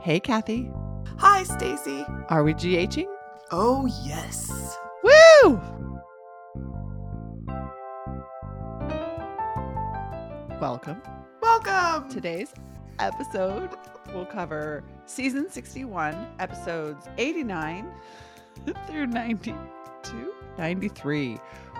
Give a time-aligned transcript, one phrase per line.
[0.00, 0.70] Hey, Kathy.
[1.18, 2.04] Hi, Stacy.
[2.28, 3.06] Are we GHing?
[3.50, 4.76] Oh, yes.
[5.02, 5.60] Woo!
[10.60, 11.02] Welcome.
[11.42, 12.08] Welcome.
[12.08, 12.52] Today's
[12.98, 13.70] episode
[14.14, 17.90] will cover season 61, episodes 89
[18.86, 21.38] through 92, 93.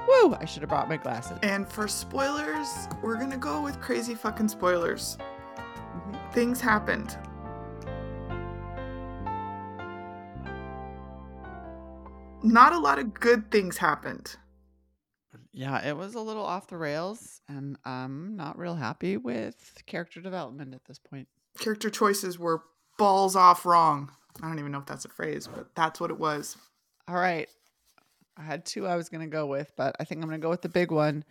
[0.09, 0.35] Woo!
[0.35, 1.39] I should have brought my glasses.
[1.43, 2.69] And for spoilers,
[3.03, 5.19] we're going to go with crazy fucking spoilers.
[5.57, 6.33] Mhm.
[6.33, 7.17] Things happened.
[12.49, 14.37] Not a lot of good things happened.
[15.53, 20.21] Yeah, it was a little off the rails, and I'm not real happy with character
[20.21, 21.29] development at this point.
[21.59, 22.63] Character choices were
[22.97, 24.11] balls off wrong.
[24.43, 26.57] I don't even know if that's a phrase, but that's what it was.
[27.07, 27.49] All right.
[28.39, 30.45] I had two I was going to go with, but I think I'm going to
[30.45, 31.25] go with the big one.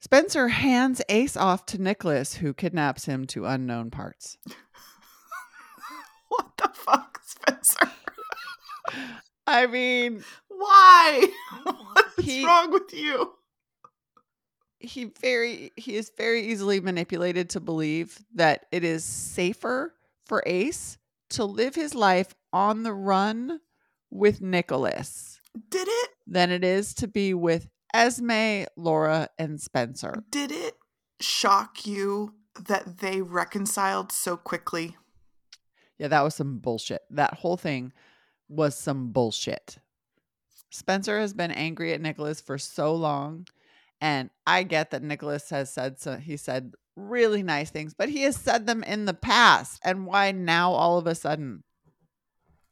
[0.00, 4.36] Spencer hands Ace off to Nicholas, who kidnaps him to unknown parts.
[6.28, 7.90] what the fuck, Spencer?
[9.50, 11.26] I mean, Why?
[11.64, 13.32] What is He- wrong with you?
[14.82, 20.96] he very he is very easily manipulated to believe that it is safer for Ace
[21.30, 23.60] to live his life on the run
[24.10, 26.10] with Nicholas Did it?
[26.26, 30.24] than it is to be with Esme, Laura, and Spencer.
[30.30, 30.74] Did it
[31.20, 34.96] shock you that they reconciled so quickly?
[35.98, 37.02] Yeah, that was some bullshit.
[37.10, 37.92] That whole thing
[38.50, 39.78] was some bullshit.
[40.70, 43.46] Spencer has been angry at Nicholas for so long.
[44.00, 48.22] And I get that Nicholas has said so he said really nice things, but he
[48.22, 49.80] has said them in the past.
[49.84, 51.64] And why now all of a sudden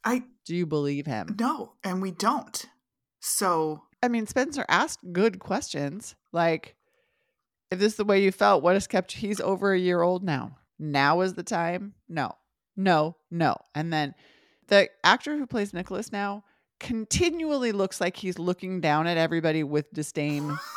[0.04, 1.36] I do you believe him?
[1.38, 2.64] no, and we don't.
[3.20, 6.14] So I mean, Spencer asked good questions.
[6.32, 6.76] Like,
[7.70, 10.22] if this is the way you felt, what has kept he's over a year old
[10.22, 10.58] now?
[10.78, 11.94] Now is the time?
[12.08, 12.36] No,
[12.76, 13.56] no, no.
[13.74, 14.14] And then
[14.68, 16.44] the actor who plays Nicholas now
[16.80, 20.56] continually looks like he's looking down at everybody with disdain.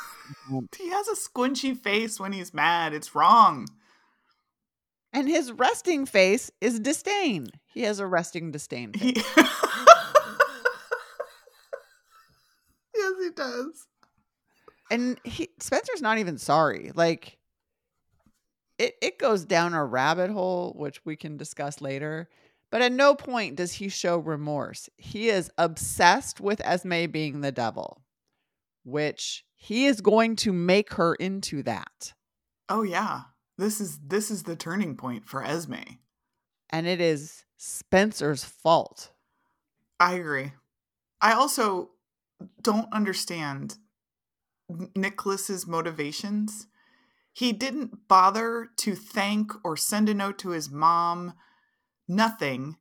[0.49, 0.73] Mm.
[0.77, 2.93] he has a squinchy face when he's mad.
[2.93, 3.67] It's wrong.
[5.11, 7.47] And his resting face is disdain.
[7.65, 8.93] He has a resting disdain.
[8.93, 9.01] Face.
[9.17, 9.21] He
[12.95, 13.87] Yes, he does.
[14.89, 16.91] and he Spencer's not even sorry.
[16.95, 17.37] Like
[18.77, 22.29] it it goes down a rabbit hole which we can discuss later.
[22.71, 24.89] But at no point does he show remorse.
[24.97, 28.01] He is obsessed with Esme being the devil,
[28.83, 32.13] which he is going to make her into that.
[32.69, 33.23] Oh yeah.
[33.57, 35.97] This is this is the turning point for Esme.
[36.69, 39.11] And it is Spencer's fault.
[39.99, 40.53] I agree.
[41.21, 41.91] I also
[42.61, 43.75] don't understand
[44.95, 46.67] Nicholas's motivations.
[47.33, 51.33] He didn't bother to thank or send a note to his mom.
[52.11, 52.75] Nothing.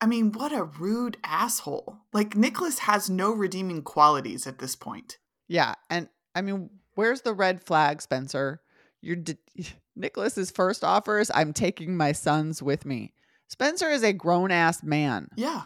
[0.00, 1.98] I mean, what a rude asshole.
[2.14, 5.18] Like Nicholas has no redeeming qualities at this point.
[5.48, 8.62] Yeah, and I mean, where's the red flag, Spencer?
[9.02, 9.36] You're d
[9.96, 13.12] Nicholas's first offer is I'm taking my sons with me.
[13.48, 15.28] Spencer is a grown ass man.
[15.36, 15.64] Yeah.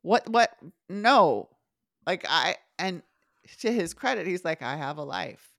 [0.00, 0.56] What what
[0.88, 1.50] no.
[2.06, 3.02] Like I and
[3.60, 5.52] to his credit, he's like, I have a life.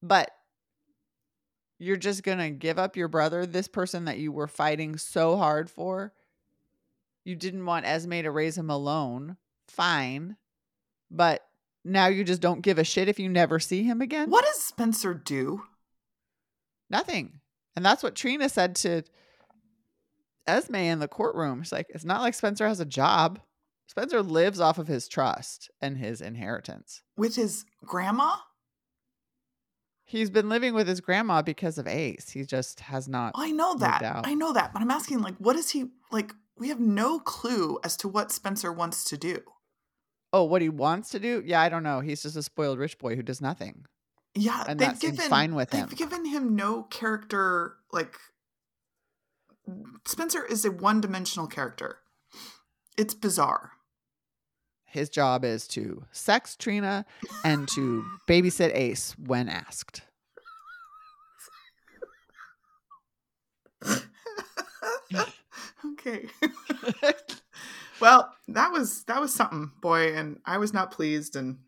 [0.00, 0.30] But
[1.82, 5.68] you're just gonna give up your brother, this person that you were fighting so hard
[5.68, 6.12] for.
[7.24, 9.36] You didn't want Esme to raise him alone.
[9.66, 10.36] Fine.
[11.10, 11.44] But
[11.84, 14.30] now you just don't give a shit if you never see him again?
[14.30, 15.64] what does Spencer do?
[16.88, 17.40] Nothing.
[17.74, 19.02] And that's what Trina said to
[20.46, 21.64] Esme in the courtroom.
[21.64, 23.40] She's like, it's not like Spencer has a job.
[23.88, 27.02] Spencer lives off of his trust and his inheritance.
[27.16, 28.36] With his grandma?
[30.12, 32.28] He's been living with his grandma because of Ace.
[32.28, 33.32] He just has not.
[33.34, 34.02] I know that.
[34.26, 34.74] I know that.
[34.74, 36.34] But I'm asking, like, what is he like?
[36.58, 39.40] We have no clue as to what Spencer wants to do.
[40.30, 41.42] Oh, what he wants to do?
[41.46, 42.00] Yeah, I don't know.
[42.00, 43.86] He's just a spoiled rich boy who does nothing.
[44.34, 45.96] Yeah, And they've given fine with they've him.
[45.96, 47.76] given him no character.
[47.90, 48.16] Like
[50.06, 52.00] Spencer is a one-dimensional character.
[52.98, 53.72] It's bizarre.
[54.92, 57.06] His job is to sex Trina
[57.46, 60.02] and to babysit Ace when asked.
[65.86, 66.26] okay.
[68.02, 71.60] well, that was that was something, boy, and I was not pleased, and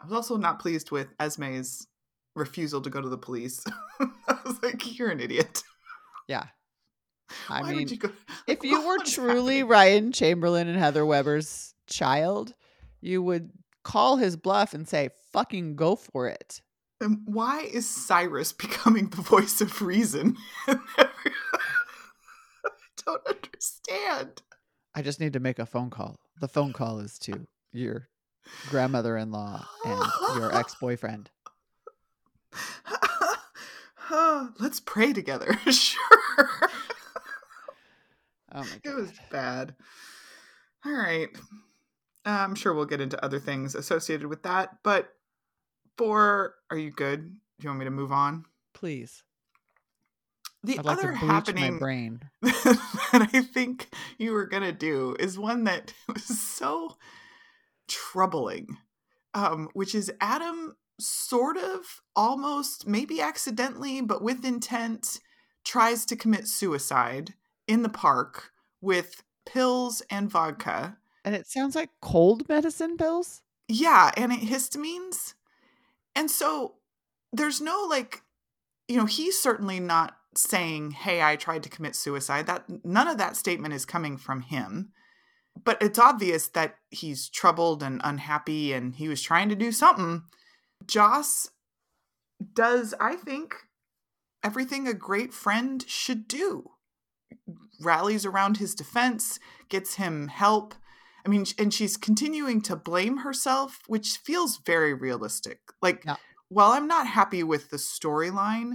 [0.00, 1.86] I was also not pleased with Esme's
[2.34, 3.62] refusal to go to the police.
[4.00, 5.62] I was like, "You're an idiot."
[6.28, 6.46] Yeah.
[7.48, 8.10] I Why mean, you go?
[8.46, 9.68] if you were truly happening?
[9.68, 12.54] Ryan Chamberlain and Heather Weber's child,
[13.00, 13.50] you would
[13.84, 16.60] call his bluff and say, fucking go for it.
[17.00, 20.36] And why is Cyrus becoming the voice of reason?
[20.66, 20.76] I
[23.04, 24.42] don't understand.
[24.94, 26.18] I just need to make a phone call.
[26.40, 28.08] The phone call is to your
[28.70, 30.02] grandmother in law and
[30.36, 31.30] your ex boyfriend.
[34.58, 35.58] Let's pray together.
[35.70, 36.70] sure.
[38.56, 39.74] Oh my It was bad.
[40.84, 41.28] All right.
[42.24, 44.78] I'm sure we'll get into other things associated with that.
[44.82, 45.10] But
[45.98, 47.26] for, are you good?
[47.26, 48.46] Do you want me to move on?
[48.72, 49.22] Please.
[50.64, 52.20] The I'd like other to bleach my happening brain.
[52.42, 56.96] that I think you were going to do is one that was so
[57.88, 58.78] troubling,
[59.34, 65.20] um, which is Adam sort of almost, maybe accidentally, but with intent,
[65.62, 67.34] tries to commit suicide
[67.66, 70.96] in the park with pills and vodka.
[71.24, 73.42] And it sounds like cold medicine pills.
[73.68, 75.34] Yeah, and antihistamines.
[76.14, 76.74] And so
[77.32, 78.22] there's no like,
[78.88, 83.18] you know, he's certainly not saying, "Hey, I tried to commit suicide." That none of
[83.18, 84.92] that statement is coming from him.
[85.64, 90.22] But it's obvious that he's troubled and unhappy and he was trying to do something.
[90.86, 91.48] Joss
[92.52, 93.54] does, I think,
[94.42, 96.72] everything a great friend should do.
[97.80, 99.38] Rallies around his defense,
[99.68, 100.74] gets him help.
[101.24, 105.60] I mean, and she's continuing to blame herself, which feels very realistic.
[105.82, 106.16] Like, Yeah.
[106.48, 108.74] while I'm not happy with the storyline,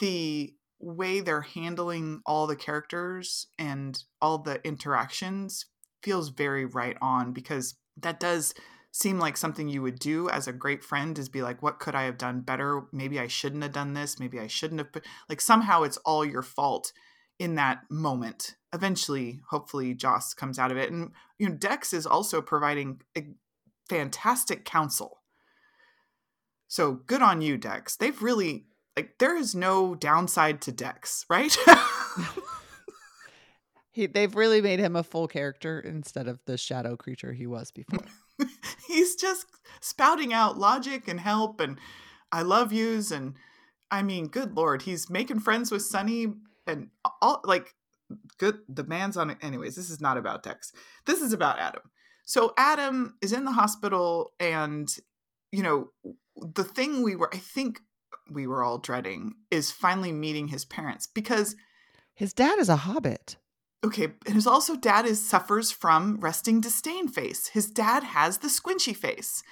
[0.00, 5.66] the way they're handling all the characters and all the interactions
[6.02, 8.54] feels very right on because that does
[8.92, 11.94] seem like something you would do as a great friend is be like what could
[11.94, 15.04] i have done better maybe i shouldn't have done this maybe i shouldn't have put
[15.28, 16.92] like somehow it's all your fault
[17.38, 18.56] in that moment.
[18.72, 20.90] Eventually hopefully joss comes out of it.
[20.90, 23.26] And you know dex is also providing a
[23.88, 25.20] fantastic counsel.
[26.66, 27.96] So good on you dex.
[27.96, 28.66] They've really
[28.96, 31.56] like there is no downside to dex right?
[33.94, 37.70] He, they've really made him a full character instead of the shadow creature he was
[37.70, 38.00] before.
[38.88, 39.46] he's just
[39.80, 41.78] spouting out logic and help and
[42.32, 43.34] I love yous and
[43.92, 46.26] I mean, good lord, he's making friends with Sonny
[46.66, 46.88] and
[47.20, 47.74] all like
[48.38, 49.38] good the man's on it.
[49.42, 50.72] Anyways, this is not about Dex.
[51.06, 51.82] This is about Adam.
[52.24, 54.88] So Adam is in the hospital and
[55.52, 55.90] you know,
[56.36, 57.80] the thing we were I think
[58.30, 61.56] we were all dreading is finally meeting his parents because
[62.14, 63.36] His dad is a hobbit.
[63.84, 67.48] Okay, and his also dad is suffers from resting disdain face.
[67.48, 69.42] His dad has the squinchy face.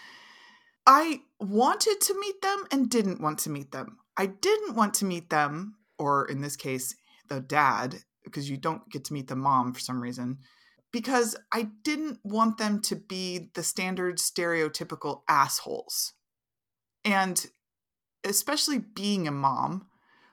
[0.87, 3.99] I wanted to meet them and didn't want to meet them.
[4.17, 6.95] I didn't want to meet them, or in this case,
[7.29, 10.39] the dad, because you don't get to meet the mom for some reason,
[10.93, 16.13] because I didn't want them to be the standard stereotypical assholes.
[17.05, 17.47] And
[18.25, 19.87] especially being a mom,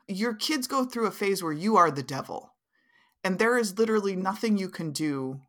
[0.08, 2.54] your kids go through a phase where you are the devil
[3.24, 5.42] and there is literally nothing you can do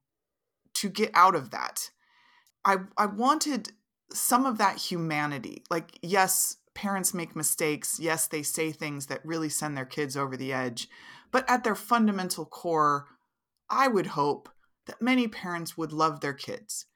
[0.75, 1.91] to get out of that
[2.65, 3.73] i i wanted
[4.13, 9.49] some of that humanity like yes parents make mistakes yes they say things that really
[9.49, 10.89] send their kids over the edge
[11.31, 13.07] but at their fundamental core
[13.69, 14.49] i would hope
[14.87, 16.87] that many parents would love their kids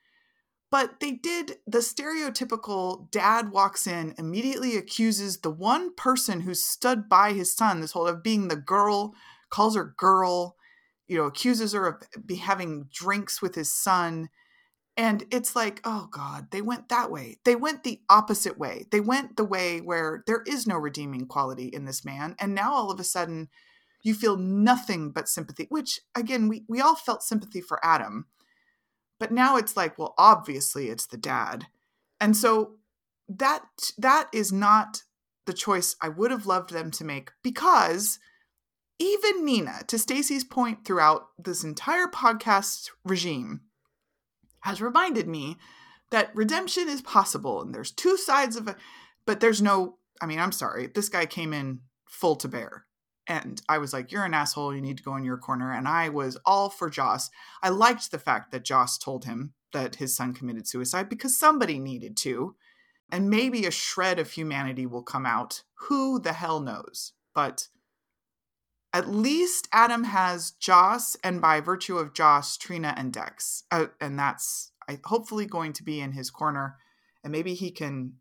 [0.70, 7.08] but they did the stereotypical dad walks in immediately accuses the one person who stood
[7.08, 9.14] by his son this whole of being the girl
[9.50, 10.56] calls her girl
[11.06, 14.28] you know, accuses her of be having drinks with his son.
[14.96, 17.38] And it's like, oh God, they went that way.
[17.44, 18.86] They went the opposite way.
[18.90, 22.36] They went the way where there is no redeeming quality in this man.
[22.38, 23.48] And now all of a sudden,
[24.04, 28.26] you feel nothing but sympathy, which again, we, we all felt sympathy for Adam.
[29.18, 31.66] But now it's like, well, obviously it's the dad.
[32.20, 32.74] And so
[33.28, 33.64] that
[33.98, 35.02] that is not
[35.46, 38.18] the choice I would have loved them to make because
[38.98, 43.62] even Nina, to Stacy's point throughout this entire podcast regime,
[44.60, 45.56] has reminded me
[46.10, 48.76] that redemption is possible and there's two sides of it,
[49.26, 52.86] but there's no, I mean, I'm sorry, this guy came in full to bear.
[53.26, 54.74] And I was like, you're an asshole.
[54.74, 55.72] You need to go in your corner.
[55.72, 57.30] And I was all for Joss.
[57.62, 61.78] I liked the fact that Joss told him that his son committed suicide because somebody
[61.78, 62.54] needed to.
[63.10, 65.62] And maybe a shred of humanity will come out.
[65.88, 67.12] Who the hell knows?
[67.34, 67.68] But
[68.94, 74.16] at least Adam has Joss, and by virtue of Joss, Trina and Dex, uh, and
[74.16, 76.76] that's I, hopefully going to be in his corner,
[77.24, 78.14] and maybe he can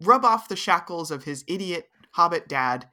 [0.00, 2.88] rub off the shackles of his idiot hobbit dad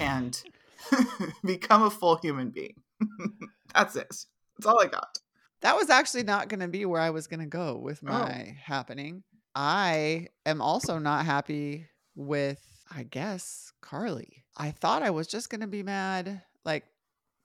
[0.00, 0.42] and
[1.44, 2.74] become a full human being.
[3.74, 4.08] that's it.
[4.08, 5.18] That's all I got.
[5.62, 8.48] That was actually not going to be where I was going to go with my
[8.48, 8.60] oh.
[8.62, 9.22] happening.
[9.54, 12.60] I am also not happy with,
[12.94, 14.44] I guess, Carly.
[14.56, 16.84] I thought I was just going to be mad, like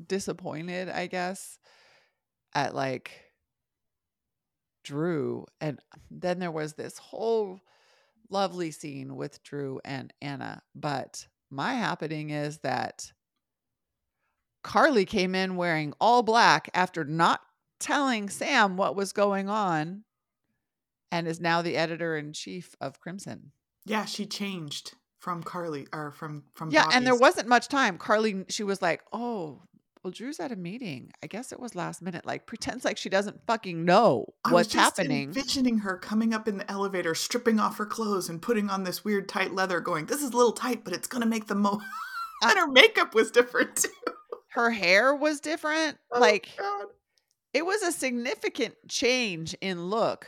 [0.05, 1.57] disappointed, I guess,
[2.53, 3.11] at like
[4.83, 5.45] Drew.
[5.59, 5.79] And
[6.09, 7.61] then there was this whole
[8.29, 10.61] lovely scene with Drew and Anna.
[10.75, 13.11] But my happening is that
[14.63, 17.41] Carly came in wearing all black after not
[17.79, 20.03] telling Sam what was going on
[21.11, 23.51] and is now the editor in chief of Crimson.
[23.85, 27.97] Yeah, she changed from Carly or from from Yeah, and there wasn't much time.
[27.97, 29.63] Carly she was like, "Oh,
[30.03, 31.11] well Drew's at a meeting.
[31.23, 34.53] I guess it was last minute." Like pretends like she doesn't fucking know I was
[34.53, 35.29] what's just happening.
[35.29, 39.03] Envisioning her coming up in the elevator, stripping off her clothes and putting on this
[39.03, 41.79] weird tight leather, going, "This is a little tight, but it's gonna make the mo."
[42.43, 43.89] Uh and her makeup was different too.
[44.49, 45.97] Her hair was different.
[46.11, 46.85] Oh, like God.
[47.53, 50.25] it was a significant change in look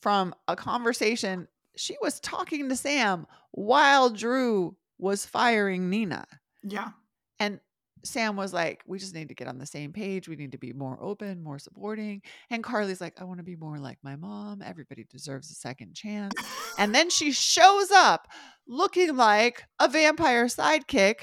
[0.00, 1.46] from a conversation
[1.76, 6.24] she was talking to Sam while Drew was firing Nina.
[6.62, 6.92] yeah,
[7.38, 7.60] And
[8.04, 10.28] Sam was like, We just need to get on the same page.
[10.28, 12.22] We need to be more open, more supporting.
[12.50, 14.62] And Carly's like, I want to be more like my mom.
[14.62, 16.34] Everybody deserves a second chance.
[16.78, 18.28] And then she shows up
[18.66, 21.16] looking like a vampire sidekick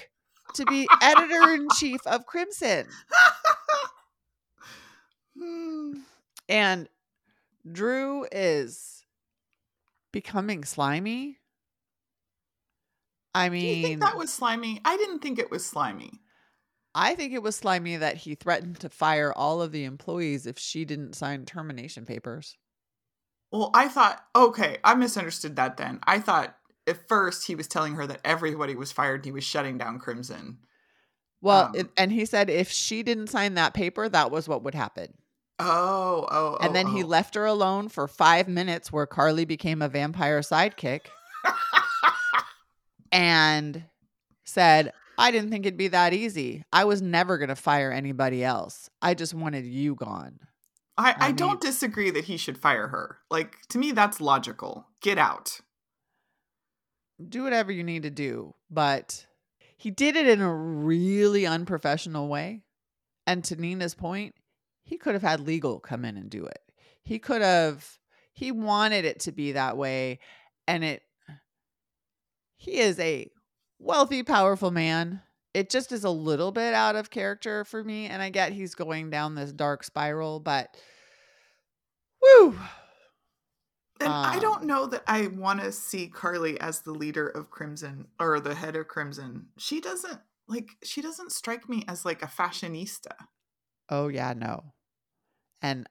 [0.55, 2.87] to be editor in chief of Crimson.
[6.49, 6.89] And
[7.71, 9.05] Drew is
[10.11, 11.37] becoming slimy.
[13.33, 14.81] I Do you mean, think that was slimy?
[14.83, 16.19] I didn't think it was slimy.
[16.93, 20.59] I think it was slimy that he threatened to fire all of the employees if
[20.59, 22.57] she didn't sign termination papers.
[23.51, 25.99] Well, I thought, okay, I misunderstood that then.
[26.03, 26.55] I thought
[26.87, 29.21] at first he was telling her that everybody was fired.
[29.21, 30.59] And he was shutting down Crimson.
[31.41, 34.63] Well, Um, it, and he said if she didn't sign that paper, that was what
[34.63, 35.13] would happen.
[35.59, 37.07] Oh, oh, and then oh, he oh.
[37.07, 41.01] left her alone for five minutes where Carly became a vampire sidekick
[43.11, 43.83] and
[44.43, 46.63] said, I didn't think it'd be that easy.
[46.73, 48.89] I was never going to fire anybody else.
[49.03, 50.39] I just wanted you gone.
[50.97, 53.19] I, I, I don't disagree that he should fire her.
[53.29, 54.87] Like, to me, that's logical.
[54.99, 55.61] Get out.
[57.23, 58.55] Do whatever you need to do.
[58.71, 59.27] But
[59.77, 62.63] he did it in a really unprofessional way.
[63.27, 64.33] And to Nina's point,
[64.83, 66.59] he could have had legal come in and do it.
[67.03, 67.99] He could have,
[68.33, 70.17] he wanted it to be that way.
[70.67, 71.03] And it,
[72.57, 73.29] he is a
[73.81, 75.21] wealthy, powerful man.
[75.53, 78.05] It just is a little bit out of character for me.
[78.05, 80.77] And I get he's going down this dark spiral, but
[82.21, 82.57] woo.
[83.99, 87.51] And I Um, don't know that I want to see Carly as the leader of
[87.51, 89.49] Crimson or the head of Crimson.
[89.57, 93.27] She doesn't like she doesn't strike me as like a fashionista.
[93.89, 94.73] Oh yeah, no.
[95.61, 95.87] And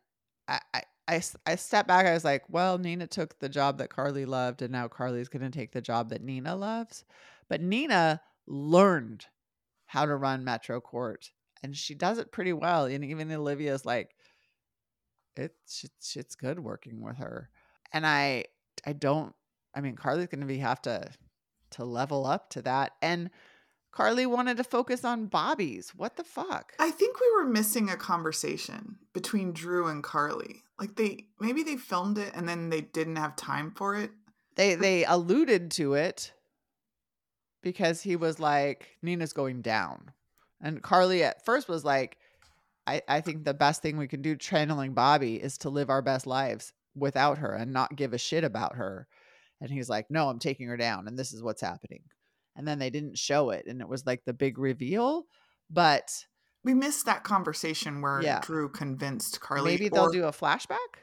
[0.48, 2.06] I I I, I stepped back.
[2.06, 5.42] I was like, well, Nina took the job that Carly loved, and now Carly's going
[5.42, 7.04] to take the job that Nina loves.
[7.50, 9.26] But Nina learned
[9.86, 11.30] how to run Metro Court,
[11.62, 12.86] and she does it pretty well.
[12.86, 14.14] And even Olivia's like,
[15.36, 15.84] it's
[16.16, 17.50] it's, good working with her.
[17.92, 18.44] And I
[18.86, 19.34] I don't.
[19.74, 21.10] I mean, Carly's going to be have to
[21.72, 22.92] to level up to that.
[23.02, 23.30] And
[23.92, 25.90] Carly wanted to focus on Bobbie's.
[25.90, 26.72] What the fuck?
[26.78, 30.62] I think we were missing a conversation between Drew and Carly.
[30.78, 34.12] Like they maybe they filmed it and then they didn't have time for it.
[34.54, 36.32] they they alluded to it
[37.62, 40.10] because he was like nina's going down
[40.62, 42.16] and carly at first was like
[42.86, 46.02] i i think the best thing we can do channeling bobbie is to live our
[46.02, 49.06] best lives without her and not give a shit about her
[49.60, 52.02] and he's like no i'm taking her down and this is what's happening
[52.56, 55.26] and then they didn't show it and it was like the big reveal
[55.70, 56.24] but
[56.64, 58.40] We missed that conversation where Yeah.
[58.42, 59.70] Drew convinced Carly.
[59.70, 60.98] maybe they'll or- do a flashback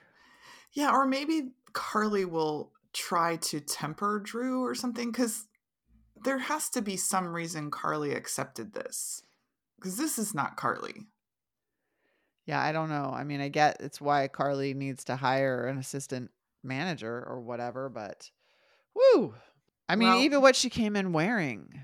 [0.74, 5.48] Yeah, or maybe Carly will try to temper Drew or something because
[6.28, 9.24] there has to be some reason Carly accepted this.
[9.78, 11.06] Because this is not Carly.
[12.46, 13.14] Yeah, I don't know.
[13.16, 16.32] I mean, I get it's why Carly needs to hire an assistant
[16.64, 18.30] manager or whatever, but
[18.94, 19.36] woo.
[19.88, 21.82] I mean, Well- even what she came in wearing.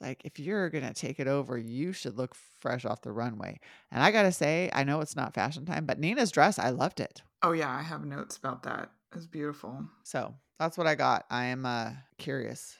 [0.00, 3.60] Like, if you're going to take it over, you should look fresh off the runway.
[3.92, 6.70] And I got to say, I know it's not fashion time, but Nina's dress, I
[6.70, 7.22] loved it.
[7.42, 8.90] Oh, yeah, I have notes about that.
[9.14, 9.84] It's beautiful.
[10.02, 11.26] So that's what I got.
[11.30, 12.76] I am uh, curious.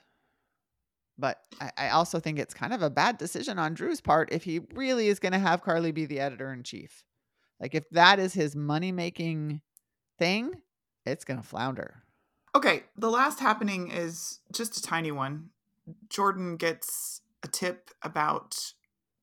[1.19, 4.45] But I, I also think it's kind of a bad decision on Drew's part if
[4.45, 7.04] he really is going to have Carly be the editor in chief.
[7.61, 9.61] Like, if that is his money making
[10.19, 10.54] thing,
[11.07, 12.02] it's going to flounder.
[12.54, 15.50] Okay, the last happening is just a tiny one.
[16.09, 18.73] Jordan gets a tip about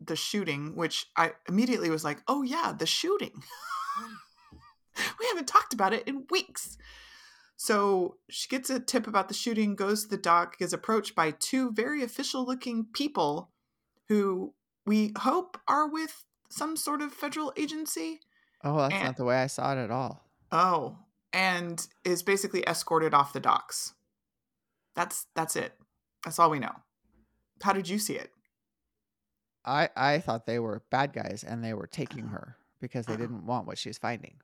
[0.02, 3.44] the shooting, which I immediately was like, oh, yeah, the shooting.
[5.20, 6.78] we haven't talked about it in weeks.
[7.62, 11.32] So she gets a tip about the shooting, goes to the dock, is approached by
[11.32, 13.50] two very official looking people
[14.08, 14.54] who
[14.86, 18.22] we hope are with some sort of federal agency.
[18.64, 20.24] Oh, that's And- not the way I saw it at all.
[20.54, 21.00] Oh,
[21.34, 23.94] and is basically escorted off the docks.
[24.96, 25.78] That's that's it.
[26.24, 26.76] That's all we know.
[27.62, 28.32] How did you see it?
[29.66, 32.30] I I thought they were bad guys and they were taking Oh.
[32.30, 33.18] her because they Oh.
[33.18, 34.40] didn't want what she's finding.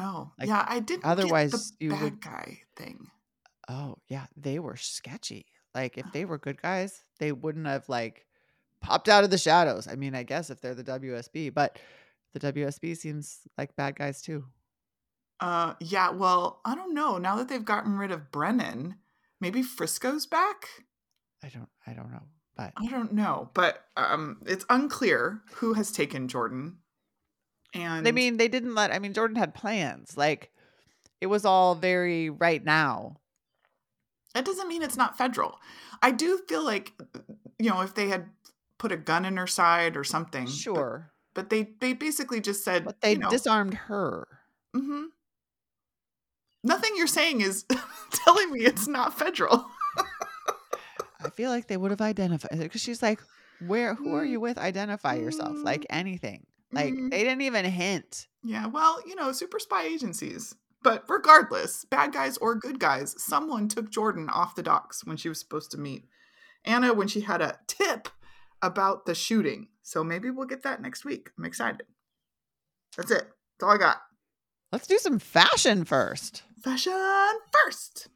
[0.00, 1.04] Oh, Like, yeah, I didn't.
[1.04, 3.08] otherwise you bad would- guy thing.
[3.68, 5.46] Oh, yeah, they were sketchy.
[5.74, 8.26] Like if they were good guys, they wouldn't have like
[8.80, 9.86] popped out of the shadows.
[9.86, 11.78] I mean, I guess if they're the WSB, but
[12.32, 14.44] the WSB seems like bad guys too.
[15.38, 16.10] Uh, yeah.
[16.10, 17.18] Well, I don't know.
[17.18, 18.96] Now that they've gotten rid of Brennan,
[19.40, 20.66] maybe Frisco's back.
[21.42, 22.22] I don't I don't know.
[22.56, 26.78] But I don't know, but um, it's unclear who has taken Jordan.
[27.74, 30.16] And I mean, they didn't let I mean, Jordan had plans.
[30.16, 30.50] Like
[31.20, 33.16] it was all very right now.
[34.34, 35.58] that doesn't mean it's not federal.
[36.02, 36.92] I do feel like,
[37.58, 38.26] you know, if they had
[38.78, 41.10] put a gun in her side or something, Sure.
[41.34, 44.26] But, they they basically just said, But they you know, disarmed her.
[44.74, 45.04] Mm-hmm.
[46.64, 47.64] Nothing you're saying is
[48.10, 49.64] telling me it's not federal.
[51.22, 53.20] I feel like they would have identified because she's like,
[53.66, 53.94] "Where?
[53.94, 54.58] Who are Mm, you with?
[54.58, 56.46] Identify yourself." mm, Like anything.
[56.72, 57.10] Like mm.
[57.10, 58.26] they didn't even hint.
[58.42, 60.54] Yeah, well, you know, super spy agencies.
[60.82, 65.28] But regardless, bad guys or good guys, someone took Jordan off the docks when she
[65.28, 66.06] was supposed to meet
[66.64, 68.08] Anna when she had a tip
[68.62, 69.68] about the shooting.
[69.82, 71.30] So maybe we'll get that next week.
[71.36, 71.82] I'm excited.
[72.96, 73.24] That's it.
[73.24, 73.98] That's all I got.
[74.72, 76.44] Let's do some fashion first.
[76.62, 76.92] Fashion
[77.52, 78.08] first.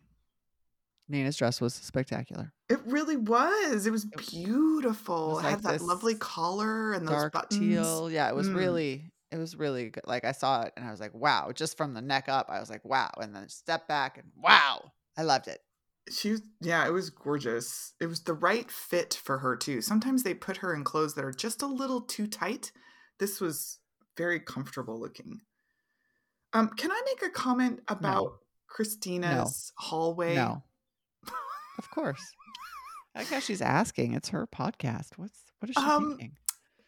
[1.08, 2.52] Nina's dress was spectacular.
[2.68, 3.86] It really was.
[3.86, 5.34] It was beautiful.
[5.34, 7.60] was it had that lovely collar and those Dark buttons.
[7.60, 8.10] teal.
[8.10, 8.56] Yeah, it was Mm.
[8.56, 10.04] really, it was really good.
[10.06, 11.52] Like I saw it and I was like, wow.
[11.54, 13.10] Just from the neck up, I was like, wow.
[13.20, 14.92] And then step back and wow.
[15.16, 15.60] I loved it.
[16.10, 17.92] She was, yeah, it was gorgeous.
[18.00, 19.80] It was the right fit for her too.
[19.80, 22.72] Sometimes they put her in clothes that are just a little too tight.
[23.18, 23.78] This was
[24.16, 25.40] very comfortable looking.
[26.52, 30.34] Um, can I make a comment about Kristina's hallway?
[30.34, 30.62] No.
[31.78, 32.22] of course.
[33.14, 34.12] I like how she's asking.
[34.14, 35.10] It's her podcast.
[35.16, 36.36] What's what is she Um, thinking?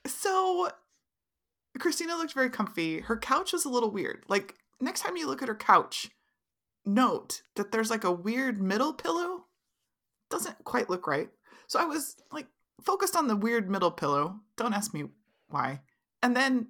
[0.07, 0.71] So
[1.79, 3.01] Kristina looked very comfy.
[3.01, 4.25] Her couch was a little weird.
[4.29, 6.11] Like next time you look at her couch,
[6.85, 9.45] note that there's like a weird middle pillow.
[10.31, 11.29] Doesn't quite look right.
[11.69, 12.47] So I was like
[12.83, 14.41] focused on the weird middle pillow.
[14.57, 15.05] Don't ask me
[15.49, 15.81] why.
[16.23, 16.69] And then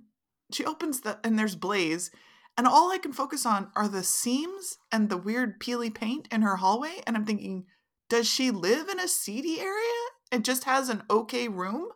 [0.52, 2.10] she opens the and there's Blaze.
[2.58, 6.40] And all I can focus on are the seams and the weird peely paint in
[6.40, 7.02] her hallway.
[7.06, 7.66] And I'm thinking,
[8.08, 11.88] does she live in a seedy area and just has an okay room?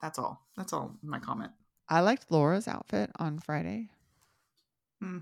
[0.00, 0.46] That's all.
[0.56, 1.52] That's all my comment.
[1.88, 3.88] I liked Laura's outfit on Friday.
[5.00, 5.18] Hmm.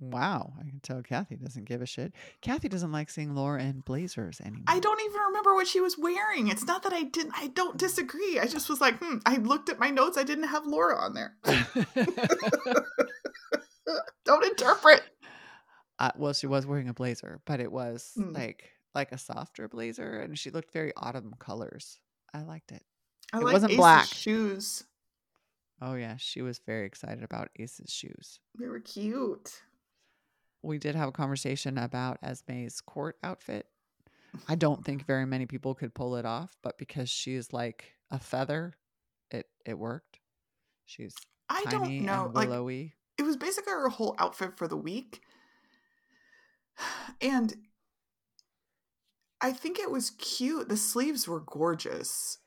[0.00, 0.54] Wow.
[0.58, 2.12] I can tell Kathy doesn't give a shit.
[2.40, 4.64] Kathy doesn't like seeing Laura in blazers anymore.
[4.66, 6.48] I don't even remember what she was wearing.
[6.48, 8.38] It's not that I didn't I don't disagree.
[8.40, 11.14] I just was like, hmm, I looked at my notes, I didn't have Laura on
[11.14, 11.36] there.
[14.24, 15.02] don't interpret.
[15.98, 18.32] Uh, well, she was wearing a blazer, but it was Hmm.
[18.32, 21.98] like like a softer blazer, and she looked very autumn colors.
[22.32, 22.84] I liked it.
[23.32, 24.06] I It like wasn't Ace's black.
[24.06, 24.84] shoes.
[25.80, 28.38] Oh yeah, she was very excited about Ace's shoes.
[28.58, 29.62] They were cute.
[30.62, 33.66] We did have a conversation about Esme's court outfit.
[34.48, 38.18] I don't think very many people could pull it off, but because she's like a
[38.18, 38.74] feather,
[39.30, 40.20] it it worked.
[40.86, 41.14] She's
[41.48, 42.30] I don't know.
[42.32, 42.48] Like
[43.18, 45.20] it was basically her whole outfit for the week.
[47.20, 47.54] And
[49.40, 50.68] I think it was cute.
[50.68, 52.38] The sleeves were gorgeous.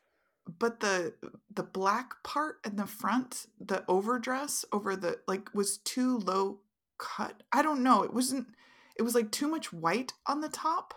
[0.59, 1.13] But the
[1.53, 6.61] the black part in the front, the overdress over the like was too low
[6.97, 7.43] cut.
[7.51, 8.03] I don't know.
[8.03, 8.47] It wasn't
[8.97, 10.93] it was like too much white on the top.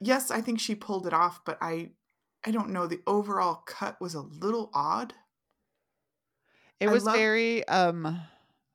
[0.00, 1.90] Yes, I think she pulled it off, but I
[2.44, 2.86] I don't know.
[2.86, 5.14] The overall cut was a little odd.
[6.80, 8.20] It was love- very um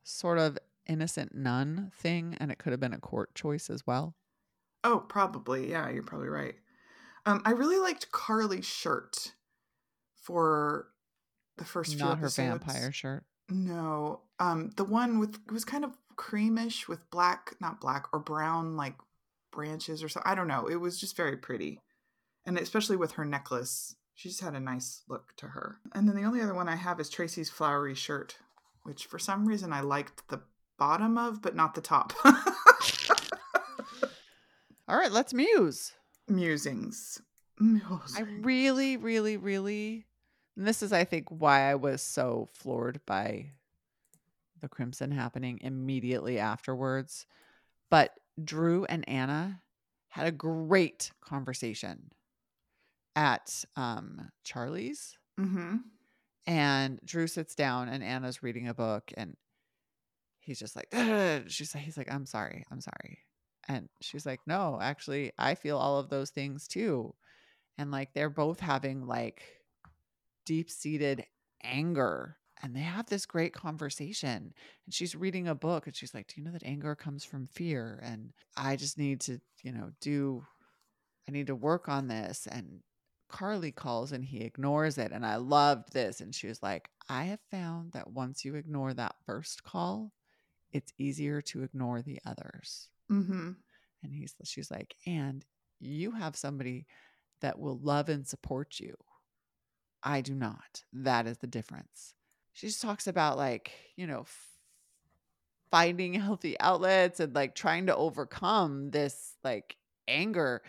[0.04, 4.16] sort of innocent nun thing, and it could have been a court choice as well.
[4.84, 5.70] Oh, probably.
[5.70, 6.56] Yeah, you're probably right.
[7.26, 9.34] Um, I really liked Carly's shirt
[10.16, 10.88] for
[11.58, 13.26] the first few Not her vampire shirt.
[13.50, 18.20] No, um, the one with it was kind of creamish with black, not black or
[18.20, 18.96] brown, like
[19.52, 20.30] branches or something.
[20.30, 20.68] I don't know.
[20.68, 21.82] It was just very pretty,
[22.46, 25.78] and especially with her necklace, she just had a nice look to her.
[25.94, 28.38] And then the only other one I have is Tracy's flowery shirt,
[28.84, 30.42] which for some reason I liked the
[30.78, 32.14] bottom of, but not the top.
[34.88, 35.94] All right, let's muse.
[36.28, 37.22] Musings.
[37.60, 40.06] I really, really, really,
[40.56, 43.52] and this is, I think, why I was so floored by
[44.60, 47.28] the crimson happening immediately afterwards.
[47.90, 48.14] But
[48.44, 49.62] Drew and Anna
[50.10, 52.12] had a great conversation
[53.16, 55.18] at um, Charlie's.
[55.40, 55.78] Mm-hmm.
[56.48, 59.36] And Drew sits down and Anna's reading a book and
[60.48, 63.20] he's just like, "Ugh." she's like, he's like, I'm sorry, I'm sorry.
[63.68, 67.14] And she's like, no, actually, I feel all of those things too.
[67.78, 69.44] And like they're both having like
[70.46, 71.26] deep seated
[71.62, 74.54] anger and they have this great conversation.
[74.86, 77.46] And she's reading a book and she's like, Do you know that anger comes from
[77.46, 78.00] fear?
[78.02, 80.46] And I just need to, you know, do,
[81.28, 82.48] I need to work on this.
[82.50, 82.80] And
[83.30, 85.12] Carly calls and he ignores it.
[85.12, 86.22] And I loved this.
[86.22, 90.14] And she was like, I have found that once you ignore that first call,
[90.72, 92.90] it's easier to ignore the others.
[93.12, 93.52] Mm-hmm.
[94.04, 95.46] And he's she's like, and
[95.80, 96.86] you have somebody
[97.42, 98.96] that will love and support you.
[100.04, 100.84] I do not.
[100.94, 102.14] That is the difference.
[102.54, 104.48] She just talks about like, you know, f-
[105.72, 109.78] finding healthy outlets and like trying to overcome this like
[110.08, 110.62] anger.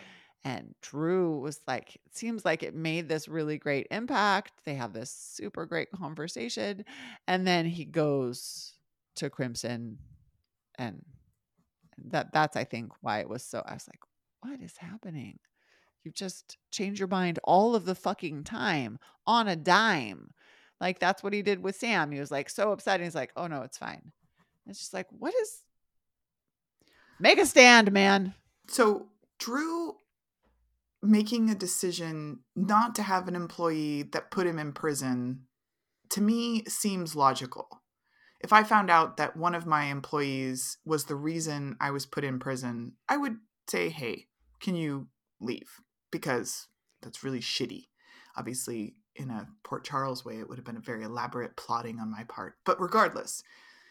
[0.43, 4.53] And Drew was like, it seems like it made this really great impact.
[4.63, 6.85] They have this super great conversation.
[7.27, 8.73] And then he goes
[9.15, 9.97] to Crimson
[10.77, 11.03] and
[12.05, 13.99] that that's I think why it was so I was like,
[14.41, 15.39] what is happening?
[16.03, 20.31] You just change your mind all of the fucking time on a dime.
[20.79, 22.11] Like that's what he did with Sam.
[22.11, 22.95] He was like so upset.
[22.95, 24.11] And he's like, oh no, it's fine.
[24.65, 25.63] It's just like, what is
[27.19, 28.33] make a stand, man.
[28.67, 29.07] So
[29.39, 29.95] Drew
[31.01, 35.45] making a decision not to have an employee that put him in prison
[36.09, 37.78] to me seems logical.
[38.39, 42.23] If I found out that one of my employees was the reason I was put
[42.23, 44.27] in prison, I would say, "Hey,
[44.59, 45.07] can you
[45.39, 46.67] leave?" Because
[47.01, 47.87] that's really shitty.
[48.35, 52.09] Obviously, in a Port Charles way, it would have been a very elaborate plotting on
[52.09, 52.57] my part.
[52.63, 53.43] But regardless,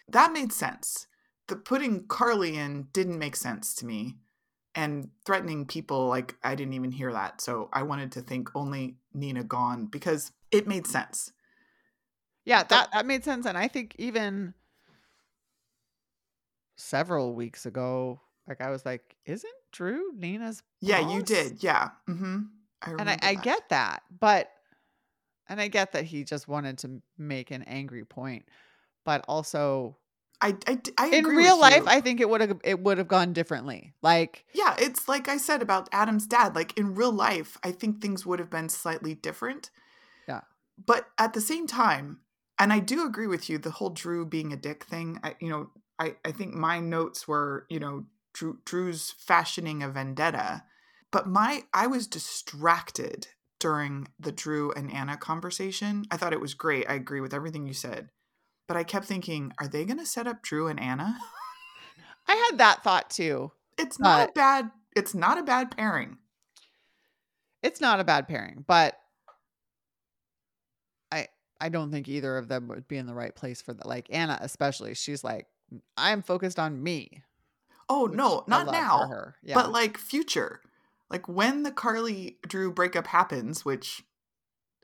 [0.09, 1.07] that made sense.
[1.49, 4.19] The putting Carly in didn't make sense to me.
[4.75, 7.41] And threatening people, like, I didn't even hear that.
[7.41, 11.33] So I wanted to think only Nina gone because it made sense.
[12.49, 13.45] Yeah, that that made sense.
[13.45, 14.55] And I think even
[16.79, 21.63] several weeks ago, like I was like, isn't Drew Nina's Yeah, you did.
[21.63, 21.91] Yeah.
[22.09, 22.39] Mm-hmm.
[22.81, 24.51] I and I, I get that, but
[25.47, 28.47] and I get that he just wanted to make an angry point,
[29.05, 29.99] but also
[30.41, 31.87] I, I, I in real life, you.
[31.87, 33.93] I think it would have it would have gone differently.
[34.01, 36.55] Like Yeah, it's like I said about Adam's dad.
[36.55, 39.69] Like in real life, I think things would have been slightly different.
[40.27, 40.41] Yeah.
[40.83, 42.21] But at the same time,
[42.59, 45.21] and I do agree with you, the whole Drew being a dick thing.
[45.23, 49.89] I, you know, I, I think my notes were, you know, Drew, Drew's fashioning a
[49.89, 50.65] vendetta.
[51.11, 56.05] But my, I was distracted during the Drew and Anna conversation.
[56.11, 56.89] I thought it was great.
[56.89, 58.11] I agree with everything you said.
[58.67, 61.19] But I kept thinking, are they going to set up Drew and Anna?
[62.29, 63.53] I had that thought too.
[63.79, 64.71] It's not a bad.
[64.95, 66.19] It's not a bad pairing.
[67.63, 68.99] It's not a bad pairing, but
[71.61, 73.87] I don't think either of them would be in the right place for that.
[73.87, 75.47] Like Anna, especially, she's like,
[75.97, 77.23] I'm focused on me.
[77.89, 79.07] Oh no, not now.
[79.09, 79.37] her.
[79.43, 79.55] Yeah.
[79.55, 80.61] But like future.
[81.11, 84.03] Like when the Carly Drew breakup happens, which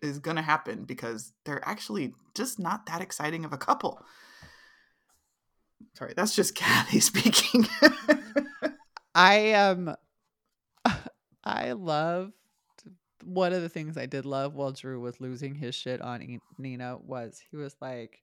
[0.02, 4.00] is gonna happen because they're actually just not that exciting of a couple.
[5.94, 7.66] Sorry, that's just Kathy speaking.
[9.14, 9.94] I um
[11.44, 12.32] I loved
[13.24, 16.98] one of the things I did love while Drew was losing his shit on Nina
[16.98, 18.22] was he was like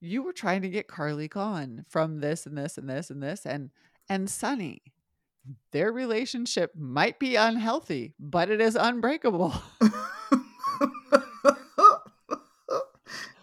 [0.00, 3.46] you were trying to get Carly gone from this and this and this and this
[3.46, 3.70] and
[4.08, 4.82] and Sonny
[5.72, 9.54] their relationship might be unhealthy but it is unbreakable.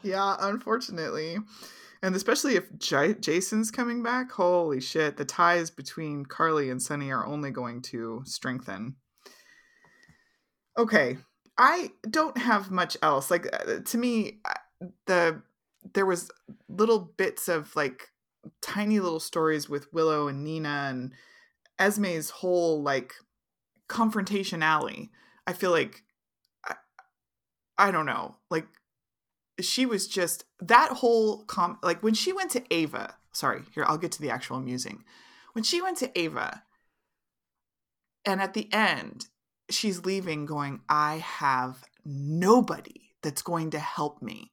[0.03, 1.37] yeah, unfortunately.
[2.01, 7.11] And especially if J- Jason's coming back, holy shit, the ties between Carly and Sonny
[7.11, 8.95] are only going to strengthen.
[10.77, 11.17] Okay,
[11.57, 13.29] I don't have much else.
[13.29, 15.41] Like uh, to me, uh, the
[15.93, 16.31] there was
[16.67, 18.09] little bits of like
[18.61, 21.11] tiny little stories with Willow and Nina and
[21.79, 23.13] Esme's whole like
[23.87, 25.11] confrontation alley.
[25.45, 26.03] I feel like
[26.65, 26.75] I,
[27.77, 28.67] I don't know, like
[29.61, 33.15] she was just that whole com like when she went to Ava.
[33.31, 35.03] Sorry, here I'll get to the actual musing.
[35.53, 36.63] When she went to Ava,
[38.25, 39.27] and at the end
[39.73, 44.51] she's leaving, going, "I have nobody that's going to help me."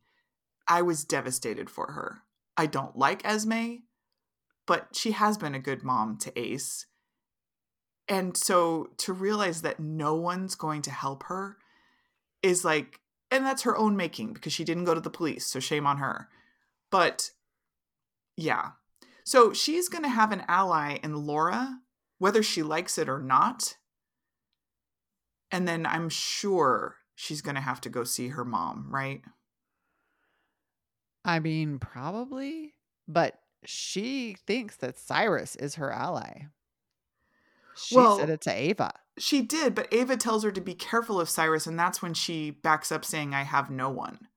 [0.69, 2.23] I was devastated for her.
[2.57, 3.77] I don't like Esme,
[4.67, 6.87] but she has been a good mom to Ace.
[8.09, 11.59] And so to realize that no one's going to help her
[12.43, 15.61] is like, and that's her own making because she didn't go to the police, so
[15.61, 16.29] shame on her.
[16.91, 17.31] But
[18.37, 18.71] Yeah.
[19.25, 21.81] So she's going to have an ally in Laura,
[22.19, 23.77] whether she likes it or not.
[25.53, 29.23] And then I'm sure she's going to have to go see her mom, right?
[31.25, 32.75] I mean, probably,
[33.07, 36.45] but she thinks that Cyrus is her ally.
[37.77, 38.93] She Well- said it to Ava.
[39.19, 42.51] She did, but Ava tells her to be careful of Cyrus, and that's when she
[42.51, 44.29] backs up saying, I have no one.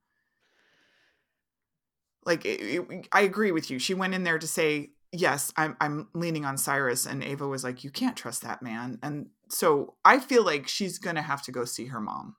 [2.25, 3.79] Like, it, it- I agree with you.
[3.79, 7.63] She went in there to say, Yes, I'm, I'm leaning on Cyrus, and Ava was
[7.63, 8.97] like, You can't trust that man.
[9.03, 12.35] And so I feel like she's going to have to go see her mom.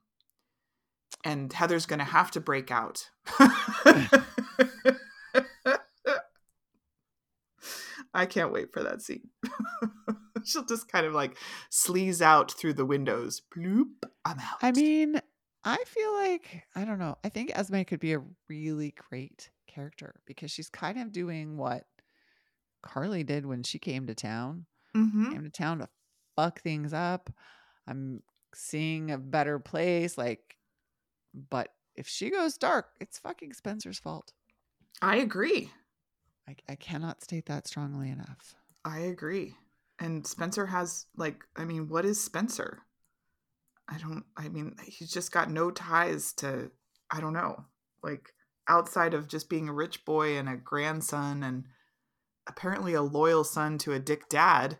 [1.23, 3.09] And Heather's going to have to break out.
[8.13, 9.29] I can't wait for that scene.
[10.45, 11.37] She'll just kind of like
[11.71, 13.41] sleaze out through the windows.
[13.55, 13.91] Bloop,
[14.23, 14.57] I'm out.
[14.61, 15.19] I mean,
[15.63, 20.21] I feel like, I don't know, I think Esme could be a really great character
[20.25, 21.85] because she's kind of doing what
[22.83, 24.65] Carly did when she came to town.
[24.95, 25.31] Mhm.
[25.31, 25.89] Came to town to
[26.35, 27.29] fuck things up.
[27.87, 28.21] I'm
[28.53, 30.17] seeing a better place.
[30.17, 30.57] Like,
[31.49, 34.33] but if she goes dark, it's fucking Spencer's fault.
[35.01, 35.71] I agree.
[36.47, 38.55] I, I cannot state that strongly enough.
[38.83, 39.55] I agree.
[39.99, 42.81] And Spencer has like, I mean, what is Spencer?
[43.87, 44.23] I don't.
[44.35, 46.71] I mean, he's just got no ties to.
[47.11, 47.65] I don't know.
[48.03, 48.33] Like
[48.67, 51.65] outside of just being a rich boy and a grandson and
[52.47, 54.79] apparently a loyal son to a dick dad.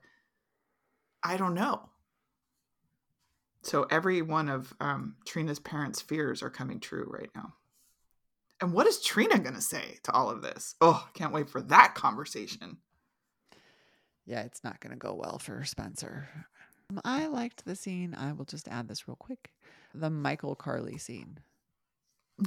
[1.25, 1.89] I don't know.
[3.63, 7.55] So every one of um, Trina's parents' fears are coming true right now.
[8.61, 10.75] And what is Trina going to say to all of this?
[10.79, 12.77] Oh, I can't wait for that conversation.
[14.27, 16.29] Yeah, it's not going to go well for Spencer.
[16.91, 18.13] Um, I liked the scene.
[18.13, 19.51] I will just add this real quick.
[19.95, 21.39] The Michael Carly scene.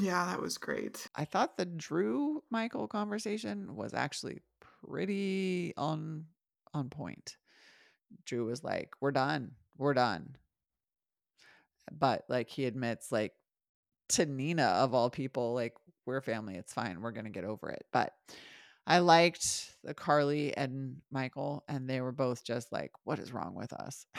[0.00, 1.08] Yeah, that was great.
[1.16, 6.26] I thought the Drew Michael conversation was actually pretty on
[6.74, 7.36] on point.
[8.24, 9.52] Drew was like, "We're done.
[9.76, 10.36] We're done."
[11.90, 13.32] But like he admits like
[14.10, 15.74] to Nina of all people, like
[16.06, 17.00] we're family, it's fine.
[17.00, 17.84] We're going to get over it.
[17.92, 18.12] But
[18.86, 23.54] I liked the Carly and Michael and they were both just like, "What is wrong
[23.54, 24.06] with us?"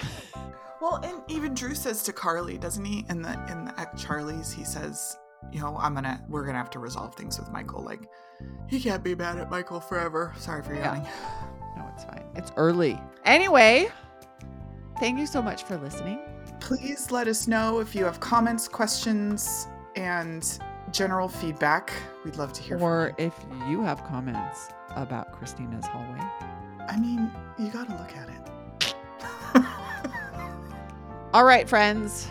[0.81, 3.05] Well, and even Drew says to Carly, doesn't he?
[3.09, 5.17] In the in the at Charlie's, he says,
[5.51, 7.83] you know, I'm gonna we're gonna have to resolve things with Michael.
[7.83, 8.07] Like,
[8.69, 10.33] he can't be mad at Michael forever.
[10.37, 11.05] Sorry for Yeah.
[11.77, 12.23] no, it's fine.
[12.35, 12.99] It's early.
[13.25, 13.89] Anyway,
[14.99, 16.19] thank you so much for listening.
[16.59, 20.59] Please let us know if you have comments, questions, and
[20.91, 21.93] general feedback.
[22.25, 23.27] We'd love to hear or from you.
[23.27, 26.19] if you have comments about Kristina's hallway.
[26.87, 28.95] I mean, you gotta look at it.
[31.33, 32.27] All right, friends.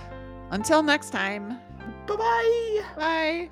[0.51, 1.61] Until next time.
[2.07, 2.83] bye bye.
[2.96, 3.51] Bye.